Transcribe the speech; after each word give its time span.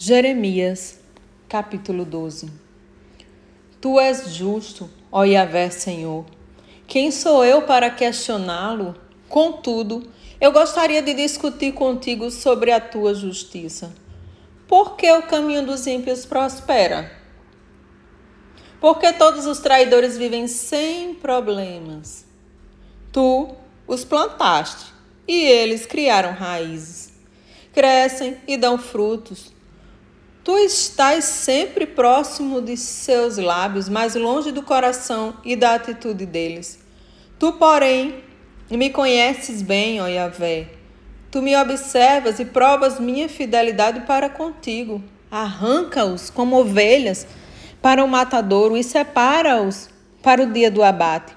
Jeremias, 0.00 1.00
capítulo 1.48 2.04
12 2.04 2.48
Tu 3.80 3.98
és 3.98 4.32
justo, 4.32 4.88
ó 5.10 5.24
Yahvé 5.24 5.70
Senhor. 5.70 6.24
Quem 6.86 7.10
sou 7.10 7.44
eu 7.44 7.62
para 7.62 7.90
questioná-lo? 7.90 8.94
Contudo, 9.28 10.08
eu 10.40 10.52
gostaria 10.52 11.02
de 11.02 11.14
discutir 11.14 11.72
contigo 11.72 12.30
sobre 12.30 12.70
a 12.70 12.80
tua 12.80 13.12
justiça. 13.12 13.92
Por 14.68 14.94
que 14.94 15.10
o 15.10 15.24
caminho 15.24 15.66
dos 15.66 15.84
ímpios 15.84 16.24
prospera? 16.24 17.10
Porque 18.80 19.12
todos 19.14 19.46
os 19.46 19.58
traidores 19.58 20.16
vivem 20.16 20.46
sem 20.46 21.12
problemas. 21.16 22.24
Tu 23.10 23.48
os 23.84 24.04
plantaste 24.04 24.92
e 25.26 25.40
eles 25.42 25.86
criaram 25.86 26.34
raízes. 26.34 27.12
Crescem 27.72 28.36
e 28.46 28.56
dão 28.56 28.78
frutos 28.78 29.57
Tu 30.48 30.56
estás 30.56 31.24
sempre 31.24 31.84
próximo 31.84 32.62
de 32.62 32.74
seus 32.74 33.36
lábios, 33.36 33.86
mas 33.86 34.14
longe 34.14 34.50
do 34.50 34.62
coração 34.62 35.34
e 35.44 35.54
da 35.54 35.74
atitude 35.74 36.24
deles. 36.24 36.82
Tu, 37.38 37.52
porém, 37.52 38.24
me 38.70 38.88
conheces 38.88 39.60
bem, 39.60 40.00
ó 40.00 40.06
Yahvé. 40.06 40.68
Tu 41.30 41.42
me 41.42 41.54
observas 41.54 42.40
e 42.40 42.46
provas 42.46 42.98
minha 42.98 43.28
fidelidade 43.28 44.06
para 44.06 44.30
contigo. 44.30 45.04
Arranca-os 45.30 46.30
como 46.30 46.58
ovelhas 46.58 47.26
para 47.82 48.02
o 48.02 48.08
matadouro 48.08 48.74
e 48.74 48.82
separa-os 48.82 49.90
para 50.22 50.44
o 50.44 50.50
dia 50.50 50.70
do 50.70 50.82
abate. 50.82 51.36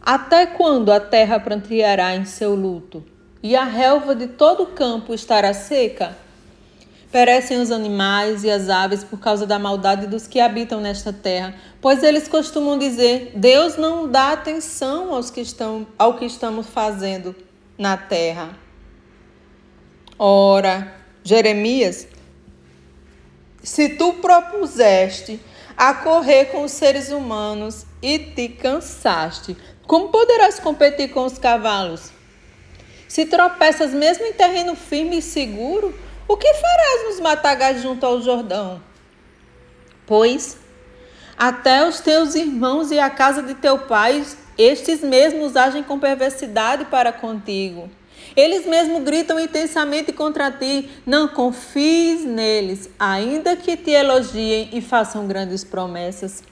Até 0.00 0.46
quando 0.46 0.92
a 0.92 1.00
terra 1.00 1.40
pranteará 1.40 2.14
em 2.14 2.24
seu 2.24 2.54
luto 2.54 3.04
e 3.42 3.56
a 3.56 3.64
relva 3.64 4.14
de 4.14 4.28
todo 4.28 4.62
o 4.62 4.66
campo 4.66 5.12
estará 5.12 5.52
seca? 5.52 6.24
Perecem 7.10 7.60
os 7.60 7.70
animais 7.70 8.42
e 8.42 8.50
as 8.50 8.68
aves 8.68 9.04
por 9.04 9.18
causa 9.18 9.46
da 9.46 9.58
maldade 9.58 10.06
dos 10.06 10.26
que 10.26 10.40
habitam 10.40 10.80
nesta 10.80 11.12
terra, 11.12 11.54
pois 11.80 12.02
eles 12.02 12.26
costumam 12.26 12.78
dizer: 12.78 13.32
Deus 13.34 13.76
não 13.76 14.08
dá 14.08 14.32
atenção 14.32 15.14
aos 15.14 15.30
que 15.30 15.40
estão, 15.40 15.86
ao 15.96 16.18
que 16.18 16.24
estamos 16.24 16.66
fazendo 16.66 17.34
na 17.78 17.96
terra. 17.96 18.58
Ora, 20.18 20.94
Jeremias, 21.22 22.08
se 23.62 23.90
tu 23.90 24.14
propuseste 24.14 25.40
a 25.76 25.92
correr 25.94 26.46
com 26.46 26.62
os 26.64 26.72
seres 26.72 27.10
humanos 27.10 27.84
e 28.00 28.18
te 28.18 28.48
cansaste, 28.48 29.56
como 29.86 30.08
poderás 30.08 30.58
competir 30.58 31.10
com 31.10 31.24
os 31.24 31.38
cavalos? 31.38 32.10
Se 33.06 33.26
tropeças 33.26 33.92
mesmo 33.92 34.24
em 34.26 34.32
terreno 34.32 34.74
firme 34.74 35.18
e 35.18 35.22
seguro, 35.22 35.94
o 36.28 36.36
que 36.36 36.54
farás 36.54 37.04
nos 37.06 37.20
matagais 37.20 37.82
junto 37.82 38.04
ao 38.04 38.20
Jordão? 38.20 38.82
Pois 40.06 40.58
até 41.36 41.86
os 41.86 42.00
teus 42.00 42.34
irmãos 42.34 42.90
e 42.90 42.98
a 42.98 43.10
casa 43.10 43.42
de 43.42 43.54
teu 43.54 43.80
pai, 43.80 44.24
estes 44.56 45.02
mesmos 45.02 45.54
agem 45.54 45.82
com 45.82 45.98
perversidade 45.98 46.86
para 46.86 47.12
contigo. 47.12 47.90
Eles 48.34 48.66
mesmos 48.66 49.02
gritam 49.02 49.38
intensamente 49.38 50.12
contra 50.12 50.50
ti. 50.50 50.88
Não 51.04 51.28
confies 51.28 52.24
neles, 52.24 52.88
ainda 52.98 53.54
que 53.54 53.76
te 53.76 53.90
elogiem 53.90 54.70
e 54.72 54.80
façam 54.80 55.26
grandes 55.26 55.62
promessas. 55.62 56.42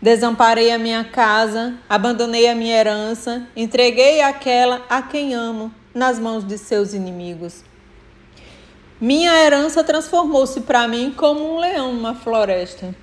Desamparei 0.00 0.70
a 0.70 0.78
minha 0.78 1.04
casa, 1.04 1.74
abandonei 1.88 2.48
a 2.48 2.54
minha 2.54 2.74
herança, 2.74 3.46
entreguei 3.54 4.22
aquela 4.22 4.82
a 4.88 5.02
quem 5.02 5.34
amo 5.34 5.72
nas 5.94 6.18
mãos 6.18 6.42
de 6.42 6.56
seus 6.56 6.94
inimigos. 6.94 7.62
Minha 9.04 9.38
herança 9.44 9.84
transformou-se 9.84 10.62
para 10.62 10.88
mim 10.88 11.12
como 11.14 11.44
um 11.44 11.58
leão 11.58 11.92
numa 11.92 12.14
floresta. 12.14 12.94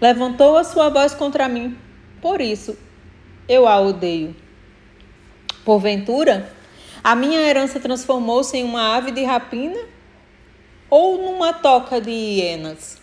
Levantou 0.00 0.56
a 0.56 0.62
sua 0.62 0.88
voz 0.88 1.12
contra 1.12 1.48
mim, 1.48 1.76
por 2.22 2.40
isso 2.40 2.78
eu 3.48 3.66
a 3.66 3.80
odeio. 3.80 4.36
Porventura, 5.64 6.52
a 7.02 7.16
minha 7.16 7.40
herança 7.40 7.80
transformou-se 7.80 8.56
em 8.56 8.62
uma 8.62 8.94
ave 8.96 9.10
de 9.10 9.24
rapina 9.24 9.80
ou 10.88 11.20
numa 11.20 11.52
toca 11.52 12.00
de 12.00 12.12
hienas? 12.12 12.98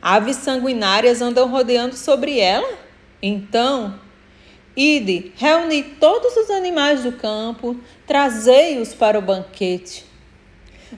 Aves 0.00 0.36
sanguinárias 0.36 1.20
andam 1.20 1.48
rodeando 1.48 1.96
sobre 1.96 2.38
ela? 2.38 2.78
Então, 3.20 3.98
ide, 4.76 5.32
reuni 5.34 5.82
todos 5.82 6.36
os 6.36 6.48
animais 6.48 7.02
do 7.02 7.10
campo, 7.10 7.76
trazei-os 8.06 8.94
para 8.94 9.18
o 9.18 9.22
banquete. 9.22 10.06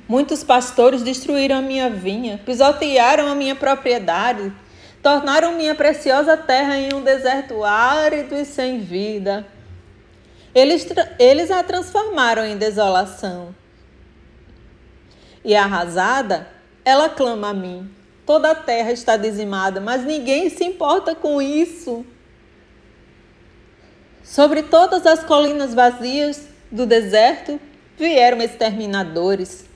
Muitos 0.09 0.45
pastores 0.45 1.03
destruíram 1.03 1.57
a 1.57 1.63
minha 1.63 1.91
vinha, 1.91 2.39
pisotearam 2.39 3.27
a 3.27 3.35
minha 3.35 3.57
propriedade, 3.57 4.53
tornaram 5.03 5.55
minha 5.55 5.75
preciosa 5.75 6.37
terra 6.37 6.79
em 6.79 6.95
um 6.95 7.03
deserto 7.03 7.65
árido 7.65 8.37
e 8.37 8.45
sem 8.45 8.81
vida. 8.81 9.47
Eles, 10.55 10.87
eles 11.19 11.51
a 11.51 11.63
transformaram 11.63 12.45
em 12.45 12.57
desolação. 12.57 13.55
E 15.45 15.57
arrasada, 15.57 16.49
ela 16.85 17.09
clama 17.09 17.49
a 17.49 17.55
mim. 17.55 17.91
Toda 18.27 18.51
a 18.51 18.55
terra 18.55 18.93
está 18.93 19.17
dizimada, 19.17 19.81
mas 19.81 20.05
ninguém 20.05 20.51
se 20.51 20.65
importa 20.65 21.15
com 21.15 21.41
isso. 21.41 22.05
Sobre 24.23 24.63
todas 24.63 25.07
as 25.07 25.25
colinas 25.25 25.75
vazias 25.75 26.47
do 26.71 26.87
deserto 26.87 27.59
vieram 27.97 28.41
exterminadores 28.41 29.70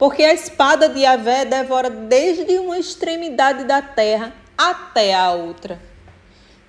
porque 0.00 0.22
a 0.24 0.32
espada 0.32 0.88
de 0.88 1.00
Yahvé 1.00 1.44
devora 1.44 1.90
desde 1.90 2.58
uma 2.58 2.78
extremidade 2.78 3.64
da 3.64 3.82
terra 3.82 4.32
até 4.56 5.14
a 5.14 5.30
outra. 5.32 5.78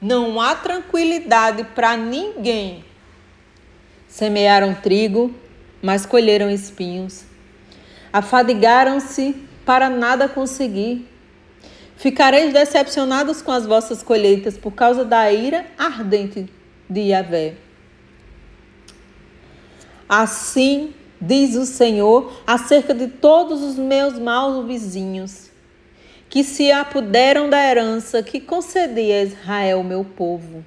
Não 0.02 0.42
há 0.42 0.54
tranquilidade 0.54 1.64
para 1.74 1.96
ninguém. 1.96 2.84
Semearam 4.06 4.76
trigo, 4.76 5.34
mas 5.82 6.06
colheram 6.06 6.50
espinhos. 6.50 7.24
Afadigaram-se 8.12 9.34
para 9.66 9.90
nada 9.90 10.28
conseguir. 10.28 11.08
Ficareis 11.96 12.52
decepcionados 12.52 13.42
com 13.42 13.54
as 13.54 13.66
vossas 13.66 14.04
colheitas 14.04 14.58
por 14.58 14.74
causa 14.74 15.06
da 15.06 15.32
ira 15.32 15.66
ardente 15.78 16.52
de 16.90 17.00
Yahvé. 17.00 17.54
Assim 20.10 20.94
diz 21.22 21.56
o 21.56 21.66
Senhor, 21.66 22.34
acerca 22.48 22.94
de 22.94 23.08
todos 23.08 23.62
os 23.62 23.76
meus 23.76 24.18
maus 24.18 24.66
vizinhos, 24.66 25.52
que 26.28 26.44
se 26.44 26.72
apuderam 26.72 27.50
da 27.50 27.64
herança 27.64 28.24
que 28.24 28.40
concedi 28.40 29.12
a 29.12 29.24
Israel, 29.24 29.84
meu 29.84 30.04
povo. 30.04 30.66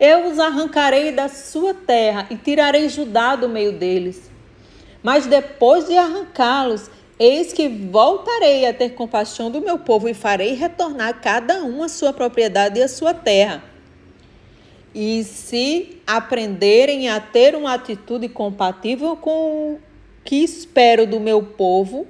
Eu 0.00 0.26
os 0.26 0.38
arrancarei 0.38 1.12
da 1.12 1.28
sua 1.28 1.74
terra 1.74 2.26
e 2.30 2.36
tirarei 2.36 2.88
Judá 2.88 3.36
do 3.36 3.48
meio 3.48 3.72
deles. 3.72 4.30
Mas 5.02 5.26
depois 5.26 5.86
de 5.86 5.96
arrancá-los, 5.96 6.90
eis 7.18 7.52
que 7.52 7.68
voltarei 7.68 8.66
a 8.66 8.72
ter 8.72 8.90
compaixão 8.90 9.50
do 9.50 9.60
meu 9.60 9.78
povo 9.78 10.08
e 10.08 10.14
farei 10.14 10.54
retornar 10.54 11.20
cada 11.20 11.62
um 11.62 11.82
a 11.82 11.88
sua 11.88 12.12
propriedade 12.12 12.80
e 12.80 12.82
a 12.82 12.88
sua 12.88 13.12
terra 13.12 13.69
e 14.94 15.22
se 15.24 16.00
aprenderem 16.06 17.08
a 17.08 17.20
ter 17.20 17.54
uma 17.54 17.74
atitude 17.74 18.28
compatível 18.28 19.16
com 19.16 19.74
o 19.74 19.80
que 20.24 20.36
espero 20.36 21.06
do 21.06 21.20
meu 21.20 21.42
povo, 21.42 22.06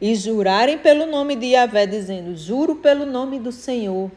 e 0.00 0.14
jurarem 0.14 0.78
pelo 0.78 1.06
nome 1.06 1.34
de 1.34 1.46
Yahvé, 1.46 1.86
dizendo: 1.86 2.36
Juro 2.36 2.76
pelo 2.76 3.04
nome 3.04 3.38
do 3.38 3.50
Senhor. 3.50 4.10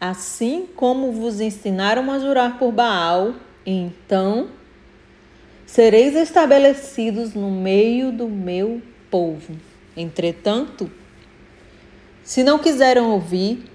Assim 0.00 0.66
como 0.76 1.12
vos 1.12 1.40
ensinaram 1.40 2.10
a 2.10 2.18
jurar 2.18 2.58
por 2.58 2.72
Baal, 2.72 3.34
então 3.64 4.48
sereis 5.66 6.14
estabelecidos 6.14 7.34
no 7.34 7.50
meio 7.50 8.10
do 8.10 8.28
meu 8.28 8.82
povo. 9.10 9.56
Entretanto, 9.96 10.90
se 12.22 12.42
não 12.42 12.58
quiserem 12.58 13.02
ouvir, 13.02 13.69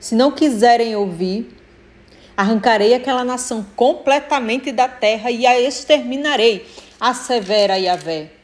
se 0.00 0.14
não 0.14 0.32
quiserem 0.32 0.96
ouvir, 0.96 1.56
arrancarei 2.36 2.94
aquela 2.94 3.22
nação 3.22 3.64
completamente 3.76 4.72
da 4.72 4.88
terra 4.88 5.30
e 5.30 5.46
a 5.46 5.60
exterminarei, 5.60 6.66
assevera 6.98 7.78
Yahvé. 7.78 8.39